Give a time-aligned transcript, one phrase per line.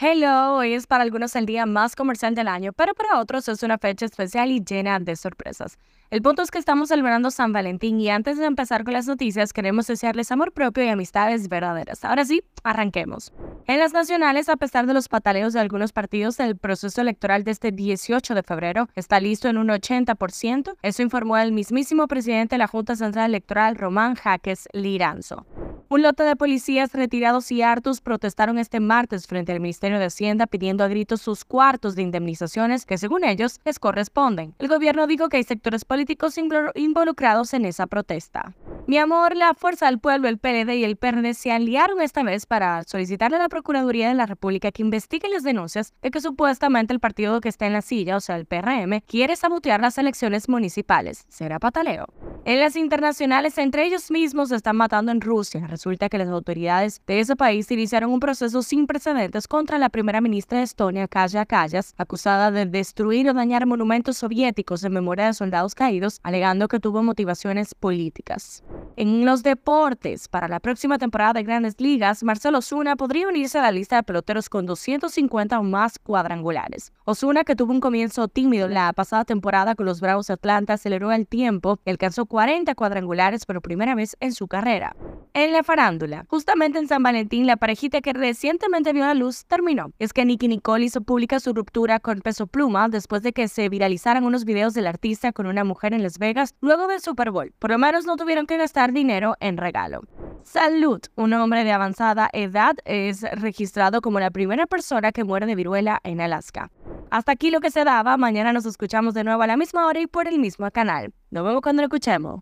[0.00, 3.62] Hello, hoy es para algunos el día más comercial del año, pero para otros es
[3.62, 5.78] una fecha especial y llena de sorpresas.
[6.10, 9.52] El punto es que estamos celebrando San Valentín y antes de empezar con las noticias
[9.52, 12.04] queremos desearles amor propio y amistades verdaderas.
[12.04, 13.32] Ahora sí, arranquemos.
[13.66, 17.50] En las nacionales, a pesar de los pataleos de algunos partidos, el proceso electoral de
[17.50, 20.74] este 18 de febrero está listo en un 80%.
[20.82, 25.46] Eso informó el mismísimo presidente de la Junta Central Electoral, Román Jaques Liranzo.
[25.92, 30.46] Un lote de policías retirados y hartos protestaron este martes frente al Ministerio de Hacienda
[30.46, 34.54] pidiendo a gritos sus cuartos de indemnizaciones que según ellos les corresponden.
[34.58, 36.36] El gobierno dijo que hay sectores políticos
[36.76, 38.54] involucrados en esa protesta.
[38.92, 42.44] Mi amor, la Fuerza del Pueblo, el PLD y el PRD se aliaron esta vez
[42.44, 46.92] para solicitarle a la Procuraduría de la República que investigue las denuncias de que supuestamente
[46.92, 50.46] el partido que está en la silla, o sea, el PRM, quiere sabotear las elecciones
[50.46, 51.24] municipales.
[51.30, 52.04] ¿Será pataleo?
[52.44, 55.66] En las internacionales, entre ellos mismos se están matando en Rusia.
[55.68, 60.20] Resulta que las autoridades de ese país iniciaron un proceso sin precedentes contra la primera
[60.20, 65.32] ministra de Estonia, Kaya Kallas, acusada de destruir o dañar monumentos soviéticos en memoria de
[65.32, 68.62] soldados caídos, alegando que tuvo motivaciones políticas.
[68.96, 73.62] En los deportes, para la próxima temporada de Grandes Ligas, Marcelo Osuna podría unirse a
[73.62, 76.92] la lista de peloteros con 250 o más cuadrangulares.
[77.04, 81.10] Osuna, que tuvo un comienzo tímido la pasada temporada con los Bravos de Atlanta, aceleró
[81.12, 84.94] el tiempo y alcanzó 40 cuadrangulares por primera vez en su carrera.
[85.34, 89.90] En la farándula, justamente en San Valentín, la parejita que recientemente vio la luz terminó.
[89.98, 93.70] Es que Nicky Nicole hizo pública su ruptura con Peso Pluma después de que se
[93.70, 97.54] viralizaran unos videos del artista con una mujer en Las Vegas luego del Super Bowl.
[97.58, 100.00] Por lo menos no tuvieron que gastar dinero en regalo.
[100.44, 105.54] Salud, un hombre de avanzada edad, es registrado como la primera persona que muere de
[105.54, 106.70] viruela en Alaska.
[107.10, 110.00] Hasta aquí lo que se daba, mañana nos escuchamos de nuevo a la misma hora
[110.00, 111.12] y por el mismo canal.
[111.30, 112.40] Nos vemos cuando lo escuchemos.